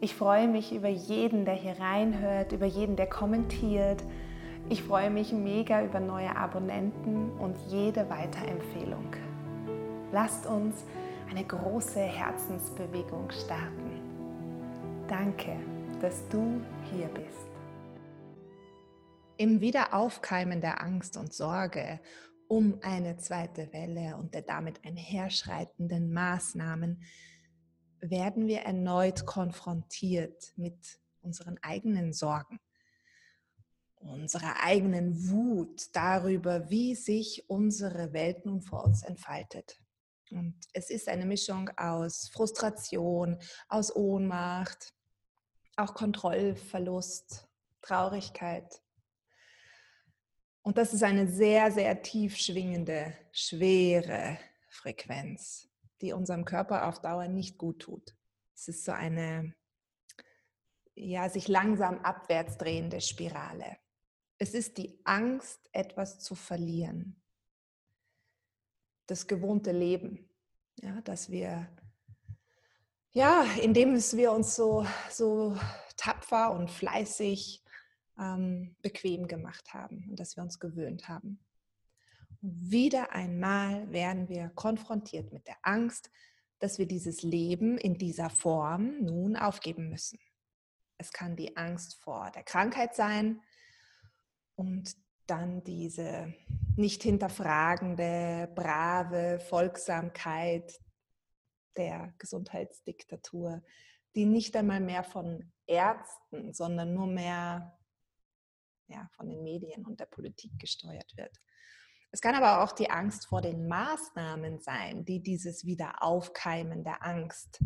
Ich 0.00 0.14
freue 0.14 0.48
mich 0.48 0.74
über 0.74 0.88
jeden, 0.88 1.44
der 1.44 1.54
hier 1.54 1.78
reinhört, 1.78 2.52
über 2.52 2.66
jeden, 2.66 2.96
der 2.96 3.06
kommentiert. 3.06 4.02
Ich 4.68 4.82
freue 4.82 5.10
mich 5.10 5.32
mega 5.32 5.82
über 5.84 6.00
neue 6.00 6.36
Abonnenten 6.36 7.30
und 7.38 7.56
jede 7.68 8.08
Weiterempfehlung. 8.10 9.14
Lasst 10.12 10.46
uns 10.46 10.84
eine 11.30 11.44
große 11.44 12.00
Herzensbewegung 12.00 13.30
starten. 13.30 14.00
Danke, 15.08 15.56
dass 16.00 16.26
du 16.28 16.60
hier 16.92 17.08
bist. 17.08 17.48
Im 19.36 19.60
Wiederaufkeimen 19.60 20.60
der 20.60 20.82
Angst 20.82 21.16
und 21.16 21.32
Sorge 21.32 22.00
um 22.46 22.78
eine 22.82 23.16
zweite 23.16 23.72
Welle 23.72 24.16
und 24.16 24.34
der 24.34 24.42
damit 24.42 24.84
einherschreitenden 24.84 26.12
Maßnahmen 26.12 27.02
werden 28.10 28.46
wir 28.46 28.60
erneut 28.60 29.26
konfrontiert 29.26 30.52
mit 30.56 31.00
unseren 31.22 31.58
eigenen 31.62 32.12
Sorgen, 32.12 32.60
unserer 33.96 34.62
eigenen 34.62 35.30
Wut 35.30 35.88
darüber, 35.92 36.68
wie 36.70 36.94
sich 36.94 37.48
unsere 37.48 38.12
Welt 38.12 38.44
nun 38.44 38.60
vor 38.60 38.84
uns 38.84 39.02
entfaltet. 39.02 39.80
Und 40.30 40.54
es 40.72 40.90
ist 40.90 41.08
eine 41.08 41.26
Mischung 41.26 41.70
aus 41.76 42.28
Frustration, 42.28 43.38
aus 43.68 43.94
Ohnmacht, 43.94 44.92
auch 45.76 45.94
Kontrollverlust, 45.94 47.48
Traurigkeit. 47.82 48.82
Und 50.62 50.78
das 50.78 50.94
ist 50.94 51.02
eine 51.02 51.28
sehr, 51.28 51.70
sehr 51.70 52.02
tief 52.02 52.36
schwingende, 52.36 53.14
schwere 53.32 54.38
Frequenz, 54.68 55.68
die 56.00 56.12
unserem 56.12 56.44
Körper 56.44 56.88
auf 56.88 57.00
Dauer 57.00 57.28
nicht 57.28 57.58
gut 57.58 57.80
tut. 57.80 58.16
Es 58.54 58.68
ist 58.68 58.84
so 58.84 58.92
eine 58.92 59.54
ja, 60.94 61.28
sich 61.28 61.48
langsam 61.48 61.98
abwärts 61.98 62.56
drehende 62.56 63.00
Spirale. 63.00 63.76
Es 64.38 64.54
ist 64.54 64.78
die 64.78 65.00
Angst, 65.04 65.68
etwas 65.72 66.20
zu 66.20 66.34
verlieren. 66.34 67.20
Das 69.06 69.26
gewohnte 69.26 69.72
Leben, 69.72 70.28
ja, 70.76 71.00
dass 71.02 71.30
wir, 71.30 71.68
ja, 73.12 73.44
indem 73.62 73.94
wir 73.94 74.32
uns 74.32 74.56
so, 74.56 74.86
so 75.10 75.56
tapfer 75.96 76.52
und 76.52 76.70
fleißig 76.70 77.62
ähm, 78.18 78.76
bequem 78.82 79.28
gemacht 79.28 79.74
haben 79.74 80.08
und 80.10 80.20
dass 80.20 80.36
wir 80.36 80.42
uns 80.42 80.58
gewöhnt 80.58 81.08
haben. 81.08 81.43
Wieder 82.46 83.12
einmal 83.12 83.90
werden 83.90 84.28
wir 84.28 84.50
konfrontiert 84.50 85.32
mit 85.32 85.46
der 85.46 85.56
Angst, 85.62 86.10
dass 86.58 86.76
wir 86.76 86.86
dieses 86.86 87.22
Leben 87.22 87.78
in 87.78 87.96
dieser 87.96 88.28
Form 88.28 89.00
nun 89.00 89.34
aufgeben 89.34 89.88
müssen. 89.88 90.18
Es 90.98 91.10
kann 91.10 91.36
die 91.36 91.56
Angst 91.56 91.94
vor 92.02 92.30
der 92.32 92.42
Krankheit 92.42 92.94
sein 92.94 93.40
und 94.56 94.94
dann 95.26 95.64
diese 95.64 96.34
nicht 96.76 97.02
hinterfragende, 97.02 98.52
brave 98.54 99.40
Folgsamkeit 99.40 100.78
der 101.78 102.12
Gesundheitsdiktatur, 102.18 103.62
die 104.14 104.26
nicht 104.26 104.54
einmal 104.54 104.80
mehr 104.80 105.02
von 105.02 105.50
Ärzten, 105.66 106.52
sondern 106.52 106.92
nur 106.92 107.06
mehr 107.06 107.78
ja, 108.88 109.08
von 109.12 109.30
den 109.30 109.42
Medien 109.42 109.86
und 109.86 109.98
der 109.98 110.06
Politik 110.06 110.58
gesteuert 110.58 111.10
wird. 111.16 111.40
Es 112.14 112.20
kann 112.20 112.36
aber 112.36 112.62
auch 112.62 112.70
die 112.70 112.90
Angst 112.90 113.26
vor 113.26 113.42
den 113.42 113.66
Maßnahmen 113.66 114.60
sein, 114.60 115.04
die 115.04 115.20
dieses 115.20 115.66
Wiederaufkeimen 115.66 116.84
der 116.84 117.02
Angst 117.02 117.60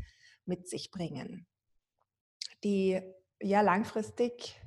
mit 0.46 0.70
sich 0.70 0.90
bringen, 0.90 1.46
die 2.64 2.98
ja 3.42 3.60
langfristig 3.60 4.58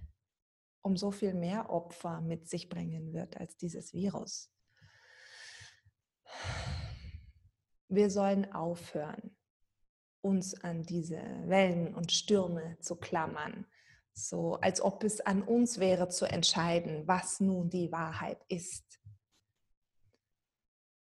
um 0.83 0.97
so 0.97 1.09
viel 1.09 1.33
mehr 1.33 1.71
Opfer 1.71 2.21
mit 2.21 2.47
sich 2.47 2.69
bringen 2.69 3.11
wird 3.11 3.37
als 3.37 3.57
dieses 3.57 3.91
Virus. 3.91 4.53
Wir 7.87 8.11
sollen 8.11 8.53
aufhören, 8.53 9.35
uns 10.21 10.53
an 10.63 10.83
diese 10.83 11.23
Wellen 11.47 11.95
und 11.95 12.11
Stürme 12.11 12.77
zu 12.81 12.97
klammern, 12.97 13.65
so 14.13 14.57
als 14.57 14.79
ob 14.79 15.03
es 15.03 15.21
an 15.21 15.41
uns 15.41 15.79
wäre 15.79 16.07
zu 16.07 16.25
entscheiden, 16.25 17.07
was 17.07 17.39
nun 17.39 17.71
die 17.71 17.91
Wahrheit 17.91 18.45
ist. 18.47 19.00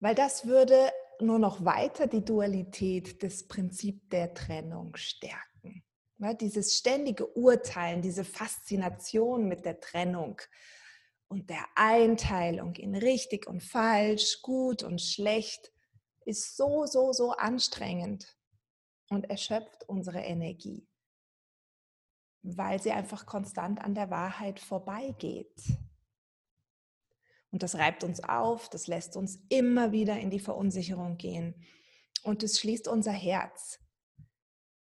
Weil 0.04 0.14
das 0.14 0.46
würde 0.46 0.92
nur 1.18 1.38
noch 1.38 1.64
weiter 1.64 2.06
die 2.06 2.22
Dualität 2.22 3.22
des 3.22 3.48
Prinzip 3.48 4.10
der 4.10 4.34
Trennung 4.34 4.94
stärken. 4.96 5.82
Weil 6.18 6.34
dieses 6.34 6.76
ständige 6.76 7.26
Urteilen, 7.34 8.02
diese 8.02 8.22
Faszination 8.22 9.48
mit 9.48 9.64
der 9.64 9.80
Trennung 9.80 10.42
und 11.28 11.48
der 11.48 11.64
Einteilung 11.74 12.74
in 12.74 12.94
richtig 12.94 13.46
und 13.46 13.62
falsch, 13.62 14.42
gut 14.42 14.82
und 14.82 15.00
schlecht, 15.00 15.72
ist 16.26 16.54
so, 16.54 16.84
so, 16.84 17.14
so 17.14 17.30
anstrengend 17.30 18.36
und 19.08 19.30
erschöpft 19.30 19.88
unsere 19.88 20.20
Energie 20.20 20.86
weil 22.46 22.78
sie 22.78 22.92
einfach 22.92 23.24
konstant 23.24 23.82
an 23.82 23.94
der 23.94 24.10
Wahrheit 24.10 24.60
vorbeigeht. 24.60 25.78
Und 27.54 27.62
das 27.62 27.76
reibt 27.76 28.02
uns 28.02 28.18
auf, 28.18 28.68
das 28.68 28.88
lässt 28.88 29.16
uns 29.16 29.38
immer 29.48 29.92
wieder 29.92 30.18
in 30.18 30.28
die 30.28 30.40
Verunsicherung 30.40 31.18
gehen 31.18 31.54
und 32.24 32.42
es 32.42 32.58
schließt 32.58 32.88
unser 32.88 33.12
Herz. 33.12 33.78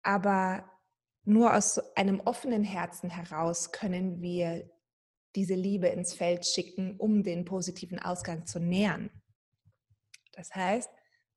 Aber 0.04 0.72
nur 1.26 1.54
aus 1.54 1.80
einem 1.98 2.22
offenen 2.22 2.64
Herzen 2.64 3.10
heraus 3.10 3.74
können 3.74 4.22
wir 4.22 4.72
diese 5.36 5.56
Liebe 5.56 5.90
ins 5.90 6.14
Feld 6.14 6.46
schicken, 6.46 6.96
um 6.98 7.24
den 7.24 7.44
positiven 7.44 8.00
Ausgang 8.00 8.46
zu 8.46 8.62
nähern. 8.62 9.12
Das 10.32 10.56
heißt, 10.56 10.90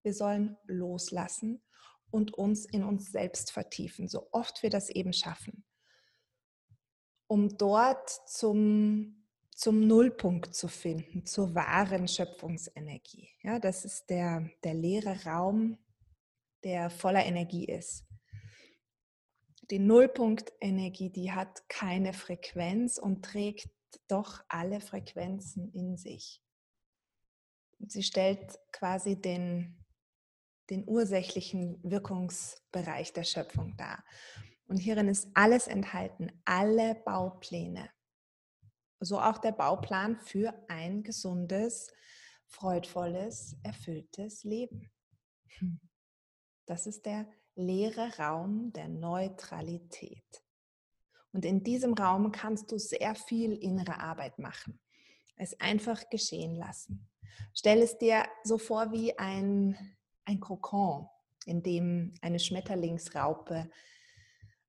wir 0.04 0.14
sollen 0.14 0.56
loslassen 0.68 1.64
und 2.12 2.32
uns 2.34 2.64
in 2.64 2.84
uns 2.84 3.10
selbst 3.10 3.50
vertiefen, 3.50 4.06
so 4.06 4.28
oft 4.30 4.62
wir 4.62 4.70
das 4.70 4.88
eben 4.88 5.12
schaffen 5.12 5.64
um 7.26 7.56
dort 7.56 8.08
zum, 8.28 9.23
zum 9.54 9.86
Nullpunkt 9.86 10.54
zu 10.54 10.68
finden, 10.68 11.24
zur 11.24 11.54
wahren 11.54 12.08
Schöpfungsenergie. 12.08 13.28
Ja, 13.42 13.58
das 13.58 13.84
ist 13.84 14.10
der, 14.10 14.50
der 14.64 14.74
leere 14.74 15.24
Raum, 15.24 15.78
der 16.64 16.90
voller 16.90 17.24
Energie 17.24 17.66
ist. 17.66 18.04
Die 19.70 19.78
Nullpunktenergie, 19.78 21.10
die 21.10 21.32
hat 21.32 21.68
keine 21.68 22.12
Frequenz 22.12 22.98
und 22.98 23.24
trägt 23.24 23.70
doch 24.08 24.42
alle 24.48 24.80
Frequenzen 24.80 25.72
in 25.72 25.96
sich. 25.96 26.42
Sie 27.78 28.02
stellt 28.02 28.58
quasi 28.72 29.20
den, 29.20 29.84
den 30.70 30.86
ursächlichen 30.86 31.78
Wirkungsbereich 31.82 33.12
der 33.12 33.24
Schöpfung 33.24 33.76
dar. 33.76 34.04
Und 34.66 34.78
hierin 34.78 35.08
ist 35.08 35.28
alles 35.34 35.66
enthalten, 35.66 36.30
alle 36.44 36.94
Baupläne. 36.94 37.90
So 39.04 39.20
auch 39.20 39.38
der 39.38 39.52
Bauplan 39.52 40.18
für 40.18 40.54
ein 40.68 41.02
gesundes, 41.02 41.92
freudvolles, 42.46 43.56
erfülltes 43.62 44.44
Leben. 44.44 44.90
Hm. 45.58 45.80
Das 46.66 46.86
ist 46.86 47.04
der 47.06 47.26
leere 47.54 48.16
Raum 48.18 48.72
der 48.72 48.88
Neutralität. 48.88 50.42
Und 51.32 51.44
in 51.44 51.62
diesem 51.62 51.94
Raum 51.94 52.32
kannst 52.32 52.70
du 52.70 52.78
sehr 52.78 53.14
viel 53.14 53.52
innere 53.52 53.98
Arbeit 54.00 54.38
machen. 54.38 54.80
Es 55.36 55.58
einfach 55.60 56.08
geschehen 56.08 56.54
lassen. 56.54 57.08
Stell 57.52 57.82
es 57.82 57.98
dir 57.98 58.24
so 58.44 58.56
vor 58.56 58.92
wie 58.92 59.18
ein, 59.18 59.76
ein 60.24 60.38
Kokon, 60.38 61.08
in 61.44 61.62
dem 61.62 62.14
eine 62.22 62.38
Schmetterlingsraupe 62.38 63.68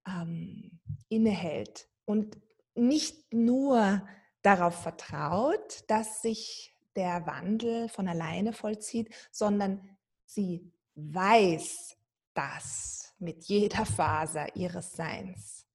ähm, 0.07 0.79
innehält 1.07 1.87
und 2.05 2.39
nicht 2.73 3.31
nur 3.31 4.05
darauf 4.45 4.81
vertraut, 4.81 5.83
dass 5.87 6.21
sich 6.21 6.75
der 6.95 7.25
Wandel 7.25 7.89
von 7.89 8.07
alleine 8.07 8.53
vollzieht, 8.53 9.13
sondern 9.31 9.89
sie 10.25 10.71
weiß, 10.95 11.97
das 12.33 13.13
mit 13.19 13.45
jeder 13.45 13.85
Faser 13.85 14.55
ihres 14.55 14.93
Seins. 14.93 15.65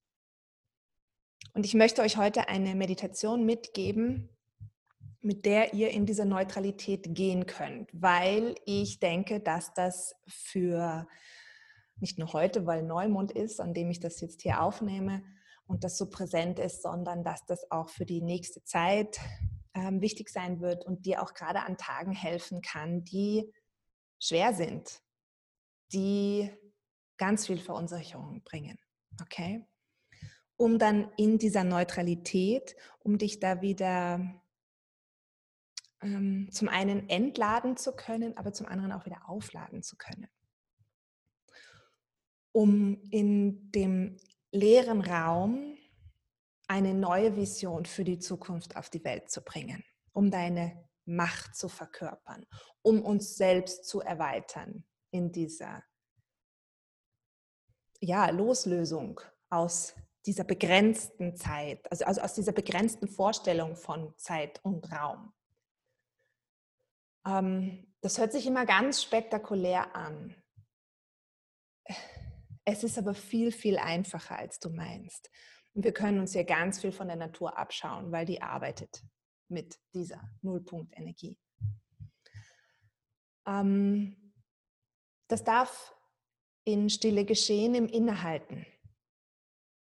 Und 1.53 1.65
ich 1.65 1.73
möchte 1.73 2.01
euch 2.01 2.17
heute 2.17 2.47
eine 2.47 2.75
Meditation 2.75 3.45
mitgeben, 3.45 4.29
mit 5.19 5.45
der 5.45 5.73
ihr 5.73 5.91
in 5.91 6.05
diese 6.05 6.25
Neutralität 6.25 7.13
gehen 7.13 7.45
könnt, 7.45 7.89
weil 7.93 8.55
ich 8.65 8.99
denke, 8.99 9.39
dass 9.39 9.73
das 9.73 10.15
für 10.27 11.07
nicht 11.99 12.17
nur 12.17 12.33
heute, 12.33 12.65
weil 12.65 12.81
Neumond 12.81 13.31
ist, 13.31 13.59
an 13.59 13.73
dem 13.73 13.91
ich 13.91 13.99
das 13.99 14.21
jetzt 14.21 14.41
hier 14.41 14.61
aufnehme 14.61 15.23
und 15.71 15.85
das 15.85 15.97
so 15.97 16.09
präsent 16.09 16.59
ist, 16.59 16.81
sondern 16.83 17.23
dass 17.23 17.45
das 17.45 17.71
auch 17.71 17.89
für 17.89 18.05
die 18.05 18.21
nächste 18.21 18.61
Zeit 18.63 19.19
ähm, 19.73 20.01
wichtig 20.01 20.29
sein 20.29 20.59
wird 20.59 20.85
und 20.85 21.05
dir 21.05 21.23
auch 21.23 21.33
gerade 21.33 21.61
an 21.61 21.77
Tagen 21.77 22.11
helfen 22.11 22.61
kann, 22.61 23.05
die 23.05 23.49
schwer 24.19 24.53
sind, 24.53 25.01
die 25.93 26.51
ganz 27.17 27.47
viel 27.47 27.57
Verunsicherung 27.57 28.43
bringen. 28.43 28.77
Okay? 29.21 29.65
Um 30.57 30.77
dann 30.77 31.09
in 31.15 31.37
dieser 31.39 31.63
Neutralität, 31.63 32.75
um 32.99 33.17
dich 33.17 33.39
da 33.39 33.61
wieder 33.61 34.41
ähm, 36.01 36.49
zum 36.51 36.67
einen 36.67 37.07
entladen 37.07 37.77
zu 37.77 37.95
können, 37.95 38.35
aber 38.35 38.51
zum 38.51 38.67
anderen 38.67 38.91
auch 38.91 39.05
wieder 39.05 39.29
aufladen 39.29 39.83
zu 39.83 39.95
können. 39.95 40.27
Um 42.51 43.01
in 43.09 43.71
dem 43.71 44.17
leeren 44.51 45.01
Raum 45.01 45.77
eine 46.67 46.93
neue 46.93 47.35
Vision 47.35 47.85
für 47.85 48.03
die 48.03 48.19
Zukunft 48.19 48.75
auf 48.75 48.89
die 48.89 49.03
Welt 49.03 49.29
zu 49.29 49.41
bringen, 49.41 49.83
um 50.13 50.31
deine 50.31 50.87
Macht 51.05 51.55
zu 51.55 51.67
verkörpern, 51.67 52.45
um 52.81 53.01
uns 53.01 53.35
selbst 53.35 53.85
zu 53.85 54.01
erweitern 54.01 54.85
in 55.11 55.31
dieser 55.31 55.83
ja, 57.99 58.29
Loslösung 58.29 59.19
aus 59.49 59.93
dieser 60.25 60.43
begrenzten 60.43 61.35
Zeit, 61.35 61.89
also, 61.91 62.05
also 62.05 62.21
aus 62.21 62.33
dieser 62.33 62.51
begrenzten 62.51 63.07
Vorstellung 63.07 63.75
von 63.75 64.13
Zeit 64.17 64.63
und 64.63 64.91
Raum. 64.91 65.33
Ähm, 67.25 67.93
das 68.01 68.17
hört 68.17 68.31
sich 68.31 68.47
immer 68.47 68.65
ganz 68.65 69.01
spektakulär 69.01 69.95
an. 69.95 70.35
Es 72.65 72.83
ist 72.83 72.97
aber 72.97 73.13
viel, 73.13 73.51
viel 73.51 73.77
einfacher, 73.77 74.37
als 74.37 74.59
du 74.59 74.69
meinst. 74.69 75.29
Wir 75.73 75.93
können 75.93 76.19
uns 76.19 76.33
hier 76.33 76.43
ganz 76.43 76.81
viel 76.81 76.91
von 76.91 77.07
der 77.07 77.17
Natur 77.17 77.57
abschauen, 77.57 78.11
weil 78.11 78.25
die 78.25 78.41
arbeitet 78.41 79.03
mit 79.47 79.79
dieser 79.93 80.21
Nullpunktenergie. 80.41 81.37
Ähm, 83.47 84.33
das 85.27 85.43
darf 85.43 85.95
in 86.63 86.89
Stille 86.89 87.25
geschehen, 87.25 87.73
im 87.73 87.87
Innehalten. 87.87 88.65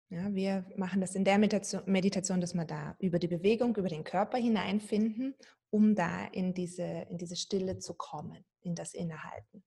Ja, 0.09 0.33
wir 0.35 0.69
machen 0.75 0.99
das 0.99 1.15
in 1.15 1.23
der 1.23 1.37
Meditation, 1.37 2.41
dass 2.41 2.53
wir 2.53 2.65
da 2.65 2.97
über 2.99 3.17
die 3.17 3.29
Bewegung, 3.29 3.75
über 3.77 3.87
den 3.87 4.03
Körper 4.03 4.37
hineinfinden, 4.37 5.35
um 5.69 5.95
da 5.95 6.25
in 6.27 6.53
diese, 6.53 6.83
in 7.09 7.17
diese 7.17 7.37
Stille 7.37 7.79
zu 7.79 7.93
kommen, 7.93 8.45
in 8.59 8.75
das 8.75 8.93
Innehalten. 8.93 9.63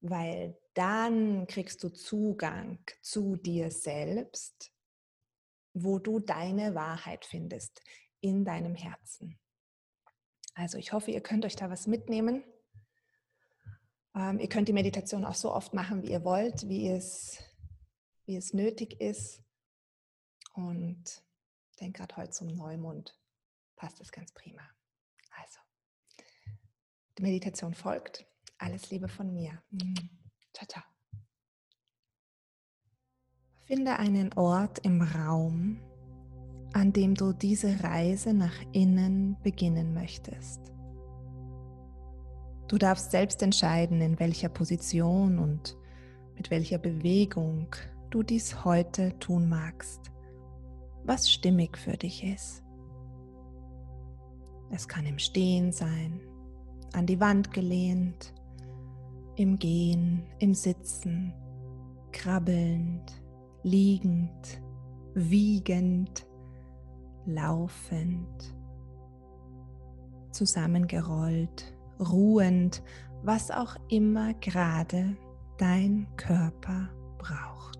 Weil 0.00 0.56
dann 0.76 1.46
kriegst 1.46 1.82
du 1.82 1.88
Zugang 1.88 2.78
zu 3.02 3.36
dir 3.36 3.70
selbst, 3.70 4.72
wo 5.72 5.98
du 5.98 6.20
deine 6.20 6.74
Wahrheit 6.74 7.24
findest 7.24 7.82
in 8.20 8.44
deinem 8.44 8.74
Herzen. 8.74 9.38
Also 10.54 10.78
ich 10.78 10.92
hoffe, 10.92 11.10
ihr 11.10 11.20
könnt 11.20 11.44
euch 11.44 11.56
da 11.56 11.70
was 11.70 11.86
mitnehmen. 11.86 12.44
Ähm, 14.14 14.38
ihr 14.38 14.48
könnt 14.48 14.68
die 14.68 14.72
Meditation 14.72 15.24
auch 15.24 15.34
so 15.34 15.52
oft 15.52 15.74
machen, 15.74 16.02
wie 16.02 16.10
ihr 16.10 16.24
wollt, 16.24 16.68
wie 16.68 16.88
es 16.88 17.42
wie 18.26 18.36
es 18.36 18.52
nötig 18.52 19.00
ist. 19.00 19.42
Und 20.52 21.22
ich 21.70 21.76
denke 21.76 21.98
gerade 21.98 22.16
heute 22.16 22.30
zum 22.30 22.48
Neumond 22.48 23.18
passt 23.76 24.00
es 24.00 24.10
ganz 24.10 24.32
prima. 24.32 24.62
Also, 25.30 25.60
die 27.18 27.22
Meditation 27.22 27.74
folgt. 27.74 28.26
Alles 28.58 28.90
Liebe 28.90 29.08
von 29.08 29.32
mir. 29.32 29.62
Ciao. 30.64 30.82
Finde 33.66 33.98
einen 33.98 34.32
Ort 34.34 34.78
im 34.84 35.02
Raum, 35.02 35.80
an 36.72 36.92
dem 36.92 37.14
du 37.14 37.32
diese 37.32 37.82
Reise 37.82 38.32
nach 38.32 38.54
innen 38.72 39.36
beginnen 39.42 39.92
möchtest. 39.92 40.72
Du 42.68 42.78
darfst 42.78 43.10
selbst 43.10 43.42
entscheiden, 43.42 44.00
in 44.00 44.18
welcher 44.18 44.48
Position 44.48 45.38
und 45.38 45.76
mit 46.34 46.50
welcher 46.50 46.78
Bewegung 46.78 47.74
du 48.10 48.22
dies 48.22 48.64
heute 48.64 49.18
tun 49.18 49.48
magst, 49.48 50.10
was 51.04 51.30
stimmig 51.30 51.76
für 51.76 51.96
dich 51.96 52.24
ist. 52.24 52.62
Es 54.70 54.88
kann 54.88 55.06
im 55.06 55.18
Stehen 55.18 55.70
sein, 55.70 56.20
an 56.92 57.06
die 57.06 57.20
Wand 57.20 57.52
gelehnt, 57.52 58.34
im 59.36 59.58
Gehen, 59.58 60.26
im 60.38 60.54
Sitzen, 60.54 61.32
krabbelnd, 62.12 63.22
liegend, 63.62 64.62
wiegend, 65.14 66.26
laufend, 67.26 68.54
zusammengerollt, 70.32 71.74
ruhend, 72.00 72.82
was 73.22 73.50
auch 73.50 73.76
immer 73.88 74.34
gerade 74.34 75.16
dein 75.58 76.06
Körper 76.16 76.88
braucht. 77.18 77.75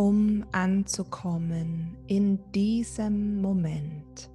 Um 0.00 0.46
anzukommen 0.52 1.94
in 2.06 2.38
diesem 2.52 3.42
Moment, 3.42 4.30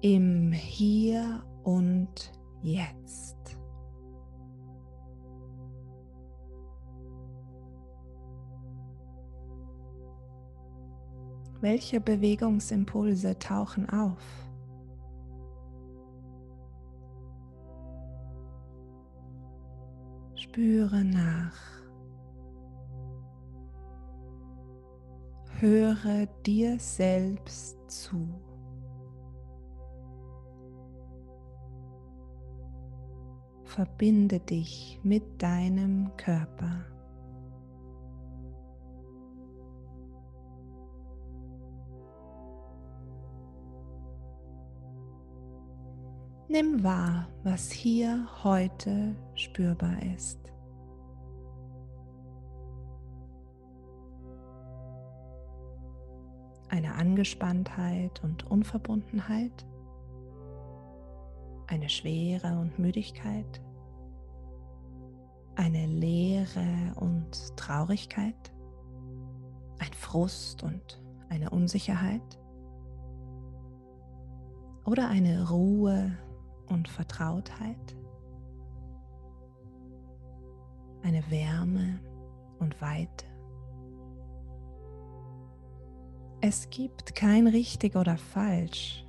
im 0.00 0.52
Hier 0.52 1.42
und 1.64 2.30
Jetzt. 2.62 3.58
Welche 11.60 12.00
Bewegungsimpulse 12.00 13.36
tauchen 13.40 13.90
auf? 13.90 14.22
Spüre 20.36 21.02
nach. 21.02 21.75
Höre 25.58 26.26
dir 26.44 26.78
selbst 26.78 27.78
zu. 27.90 28.28
Verbinde 33.64 34.38
dich 34.38 35.00
mit 35.02 35.40
deinem 35.40 36.14
Körper. 36.18 36.84
Nimm 46.48 46.84
wahr, 46.84 47.28
was 47.44 47.70
hier 47.70 48.28
heute 48.44 49.16
spürbar 49.34 50.02
ist. 50.14 50.38
Eine 56.76 56.94
Angespanntheit 56.94 58.22
und 58.22 58.44
Unverbundenheit, 58.50 59.66
eine 61.68 61.88
Schwere 61.88 62.58
und 62.58 62.78
Müdigkeit, 62.78 63.62
eine 65.54 65.86
Leere 65.86 66.92
und 66.96 67.56
Traurigkeit, 67.56 68.52
ein 69.78 69.92
Frust 69.94 70.62
und 70.62 71.02
eine 71.30 71.48
Unsicherheit 71.48 72.38
oder 74.84 75.08
eine 75.08 75.48
Ruhe 75.48 76.12
und 76.66 76.88
Vertrautheit, 76.88 77.96
eine 81.02 81.24
Wärme 81.30 82.00
und 82.58 82.78
Weite. 82.82 83.35
Es 86.40 86.68
gibt 86.70 87.14
kein 87.14 87.46
richtig 87.46 87.96
oder 87.96 88.16
falsch. 88.16 89.06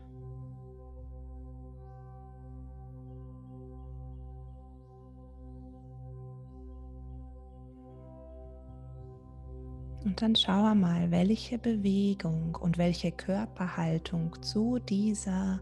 Und 10.06 10.22
dann 10.22 10.38
schau 10.38 10.74
mal, 10.74 11.12
welche 11.12 11.58
Bewegung 11.58 12.56
und 12.56 12.78
welche 12.78 13.12
Körperhaltung 13.12 14.42
zu 14.42 14.80
dieser 14.80 15.60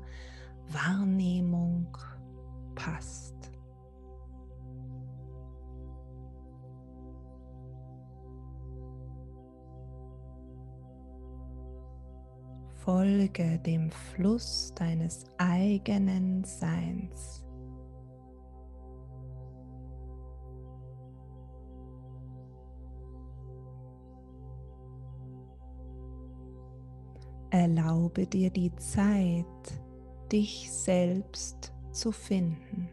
Wahrnehmung 0.68 1.88
passt. 2.76 3.25
Folge 12.86 13.58
dem 13.66 13.90
Fluss 13.90 14.72
deines 14.76 15.26
eigenen 15.40 16.44
Seins. 16.44 17.44
Erlaube 27.50 28.28
dir 28.28 28.52
die 28.52 28.76
Zeit, 28.76 29.46
dich 30.32 30.72
selbst 30.72 31.74
zu 31.92 32.12
finden. 32.12 32.88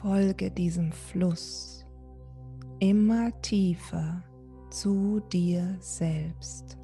Folge 0.00 0.50
diesem 0.50 0.92
Fluss 0.92 1.84
immer 2.78 3.30
tiefer 3.42 4.22
zu 4.70 5.20
dir 5.30 5.76
selbst. 5.78 6.78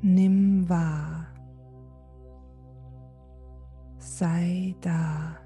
Nimm 0.00 0.68
wahr, 0.68 1.26
sei 3.98 4.76
da. 4.80 5.38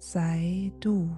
Sei 0.00 0.72
du. 0.80 1.08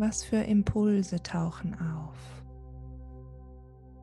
Was 0.00 0.22
für 0.22 0.36
Impulse 0.36 1.20
tauchen 1.24 1.74
auf? 1.74 2.44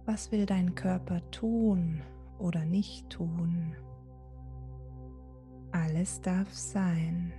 Was 0.04 0.30
will 0.30 0.46
dein 0.46 0.76
Körper 0.76 1.22
tun 1.32 2.02
oder 2.38 2.66
nicht 2.66 3.10
tun? 3.10 3.74
Alles 5.72 6.20
darf 6.20 6.54
sein. 6.54 7.32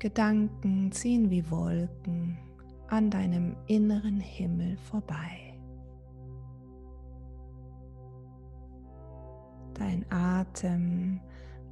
Gedanken 0.00 0.90
ziehen 0.90 1.30
wie 1.30 1.48
Wolken 1.52 2.36
an 2.88 3.10
deinem 3.10 3.54
inneren 3.68 4.18
Himmel 4.18 4.76
vorbei. 4.76 5.51
Dein 9.74 10.04
Atem 10.10 11.20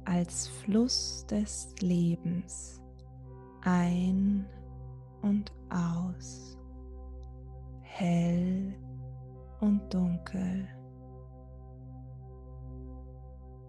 als 0.05 0.47
Fluss 0.47 1.25
des 1.27 1.73
Lebens 1.79 2.81
ein 3.63 4.45
und 5.21 5.51
aus, 5.69 6.57
hell 7.81 8.73
und 9.59 9.93
dunkel. 9.93 10.67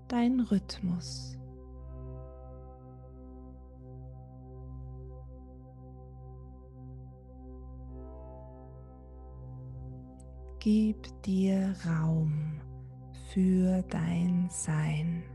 Dein 0.08 0.40
Rhythmus. 0.40 1.38
Gib 10.58 11.22
dir 11.22 11.74
Raum 11.84 12.60
für 13.32 13.82
dein 13.88 14.48
Sein. 14.50 15.31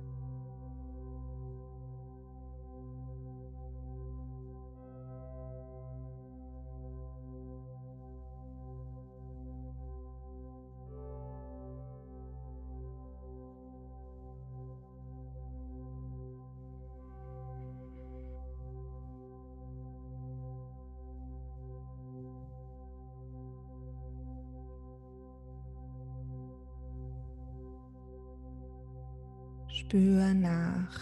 Spür 29.77 30.33
nach, 30.33 30.99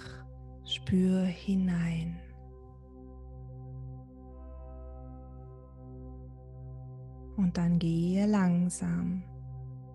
spür 0.66 1.24
hinein. 1.24 2.20
Und 7.38 7.58
dann 7.58 7.80
gehe 7.80 8.28
langsam 8.28 9.24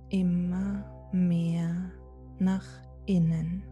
immer 0.08 0.82
mehr 1.12 1.92
nach 2.38 2.64
innen. 3.04 3.62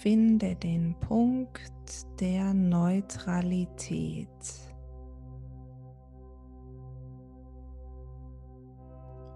Finde 0.00 0.56
den 0.56 0.94
Punkt 1.00 2.06
der 2.18 2.54
Neutralität. 2.54 4.69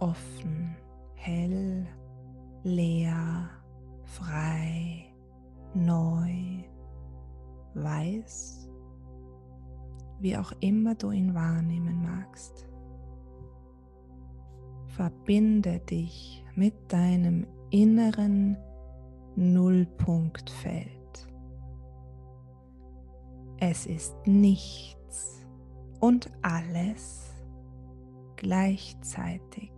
Offen, 0.05 0.77
hell, 1.15 1.87
leer, 2.63 3.49
frei, 4.05 5.07
neu, 5.73 6.63
weiß, 7.73 8.69
wie 10.21 10.37
auch 10.37 10.53
immer 10.61 10.95
du 10.95 11.11
ihn 11.11 11.35
wahrnehmen 11.35 12.03
magst. 12.03 12.69
Verbinde 14.89 15.81
dich 15.81 16.45
mit 16.55 16.75
deinem 16.93 17.47
inneren 17.71 18.59
Nullpunktfeld. 19.37 20.91
Es 23.59 23.87
ist 23.87 24.15
nichts 24.27 25.47
und 26.01 26.31
alles 26.43 27.33
gleichzeitig. 28.37 29.73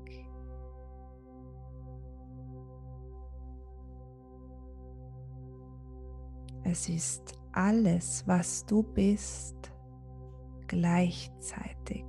Es 6.68 6.88
ist 6.88 7.38
alles, 7.52 8.24
was 8.26 8.66
du 8.66 8.82
bist, 8.82 9.54
gleichzeitig. 10.66 12.04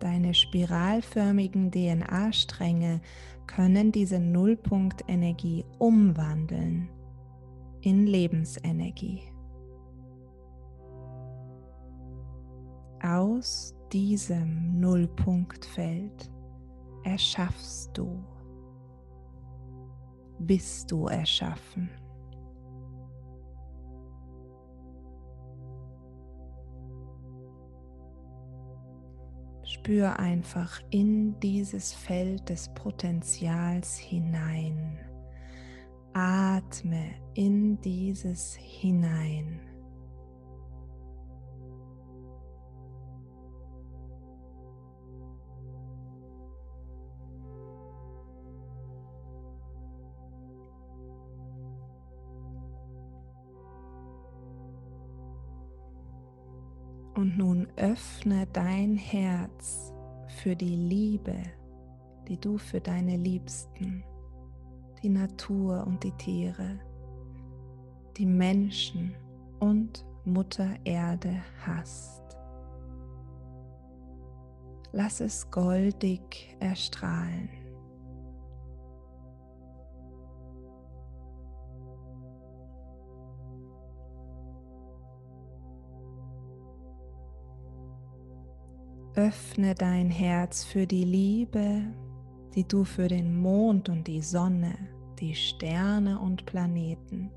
Deine 0.00 0.34
spiralförmigen 0.34 1.70
DNA-Stränge 1.70 3.00
können 3.46 3.92
diese 3.92 4.18
Nullpunktenergie 4.18 5.64
umwandeln 5.78 6.88
in 7.80 8.08
Lebensenergie. 8.08 9.22
Aus 13.00 13.72
diesem 13.92 14.80
Nullpunktfeld 14.80 16.35
erschaffst 17.06 17.96
du, 17.96 18.22
bist 20.40 20.90
du 20.90 21.06
erschaffen. 21.06 21.88
Spür 29.62 30.18
einfach 30.18 30.80
in 30.90 31.38
dieses 31.38 31.92
Feld 31.92 32.48
des 32.48 32.68
Potenzials 32.74 33.96
hinein. 33.96 34.98
Atme 36.12 37.14
in 37.34 37.80
dieses 37.82 38.56
hinein. 38.56 39.60
Und 57.26 57.38
nun 57.38 57.66
öffne 57.74 58.46
dein 58.52 58.94
Herz 58.94 59.92
für 60.28 60.54
die 60.54 60.76
Liebe, 60.76 61.34
die 62.28 62.38
du 62.38 62.56
für 62.56 62.80
deine 62.80 63.16
Liebsten, 63.16 64.04
die 65.02 65.08
Natur 65.08 65.84
und 65.88 66.04
die 66.04 66.12
Tiere, 66.12 66.78
die 68.16 68.26
Menschen 68.26 69.16
und 69.58 70.06
Mutter 70.24 70.76
Erde 70.84 71.42
hast. 71.66 72.22
Lass 74.92 75.18
es 75.18 75.50
goldig 75.50 76.56
erstrahlen. 76.60 77.48
Öffne 89.16 89.74
dein 89.74 90.10
Herz 90.10 90.62
für 90.62 90.86
die 90.86 91.04
Liebe, 91.04 91.84
die 92.54 92.68
du 92.68 92.84
für 92.84 93.08
den 93.08 93.34
Mond 93.40 93.88
und 93.88 94.06
die 94.06 94.20
Sonne, 94.20 94.74
die 95.18 95.34
Sterne 95.34 96.20
und 96.20 96.44
Planeten, 96.44 97.30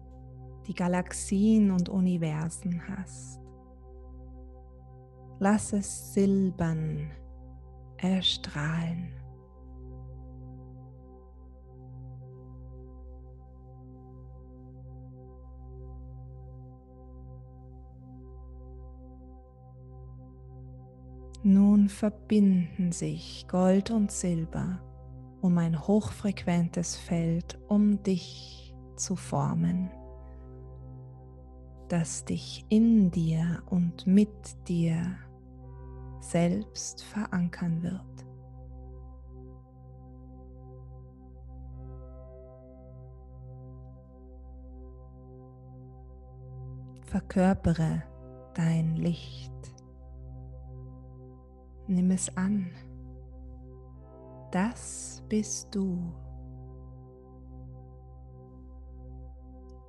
die 0.68 0.74
Galaxien 0.74 1.72
und 1.72 1.88
Universen 1.88 2.82
hast. 2.86 3.40
Lass 5.40 5.72
es 5.72 6.14
silbern, 6.14 7.12
erstrahlen. 7.96 9.19
Nun 21.44 21.88
verbinden 21.88 22.92
sich 22.92 23.48
Gold 23.48 23.92
und 23.92 24.12
Silber, 24.12 24.82
um 25.40 25.58
ein 25.58 25.88
hochfrequentes 25.88 26.98
Feld 26.98 27.58
um 27.70 28.04
dich 28.04 28.76
zu 28.98 29.16
formen, 29.16 29.90
das 31.88 32.26
dich 32.26 32.66
in 32.68 33.10
dir 33.12 33.64
und 33.70 34.06
mit 34.06 34.30
dir 34.68 35.18
selbst 36.20 37.06
verankern 37.06 37.84
wird. 37.84 38.04
Verkörpere 47.06 48.04
dein 48.54 48.98
Licht. 48.98 49.79
Nimm 51.90 52.12
es 52.12 52.30
an. 52.38 52.70
Das 54.52 55.24
bist 55.28 55.74
du. 55.74 55.98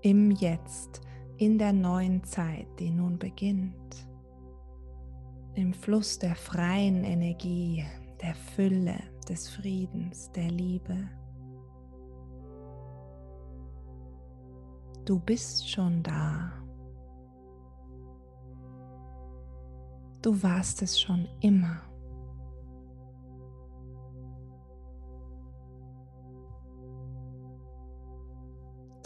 Im 0.00 0.30
Jetzt, 0.30 1.02
in 1.36 1.58
der 1.58 1.74
neuen 1.74 2.24
Zeit, 2.24 2.68
die 2.78 2.90
nun 2.90 3.18
beginnt. 3.18 4.08
Im 5.52 5.74
Fluss 5.74 6.18
der 6.18 6.36
freien 6.36 7.04
Energie, 7.04 7.84
der 8.22 8.34
Fülle, 8.34 8.98
des 9.28 9.50
Friedens, 9.50 10.32
der 10.32 10.50
Liebe. 10.50 11.06
Du 15.04 15.20
bist 15.20 15.68
schon 15.68 16.02
da. 16.02 16.50
Du 20.22 20.42
warst 20.42 20.80
es 20.80 20.98
schon 20.98 21.28
immer. 21.40 21.89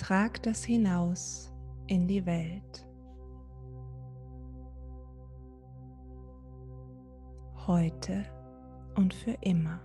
Trag 0.07 0.43
das 0.43 0.63
hinaus 0.63 1.51
in 1.87 2.07
die 2.07 2.27
Welt. 2.27 2.87
Heute 7.67 8.27
und 8.97 9.15
für 9.15 9.39
immer. 9.41 9.81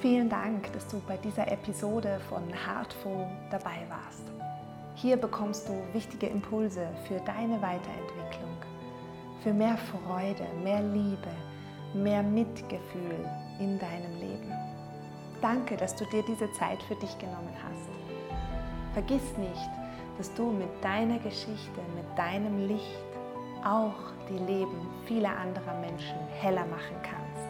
Vielen 0.00 0.30
Dank, 0.30 0.72
dass 0.72 0.86
du 0.86 0.98
bei 1.06 1.18
dieser 1.18 1.52
Episode 1.52 2.20
von 2.30 2.42
Heartful 2.48 3.26
dabei 3.50 3.84
warst. 3.90 4.22
Hier 4.94 5.18
bekommst 5.18 5.68
du 5.68 5.74
wichtige 5.92 6.26
Impulse 6.26 6.88
für 7.06 7.20
deine 7.20 7.60
Weiterentwicklung, 7.60 8.56
für 9.42 9.52
mehr 9.52 9.76
Freude, 9.76 10.46
mehr 10.64 10.80
Liebe, 10.80 11.28
mehr 11.92 12.22
Mitgefühl 12.22 13.28
in 13.58 13.78
deinem 13.78 14.18
Leben. 14.20 14.50
Danke, 15.42 15.76
dass 15.76 15.94
du 15.96 16.06
dir 16.06 16.22
diese 16.26 16.50
Zeit 16.52 16.82
für 16.84 16.94
dich 16.94 17.18
genommen 17.18 17.54
hast. 17.62 18.94
Vergiss 18.94 19.36
nicht, 19.36 19.70
dass 20.16 20.32
du 20.32 20.50
mit 20.50 20.82
deiner 20.82 21.18
Geschichte, 21.18 21.80
mit 21.94 22.18
deinem 22.18 22.66
Licht 22.68 23.04
auch 23.62 24.14
die 24.30 24.38
Leben 24.50 24.88
vieler 25.04 25.36
anderer 25.36 25.78
Menschen 25.78 26.16
heller 26.40 26.64
machen 26.64 26.96
kannst. 27.02 27.49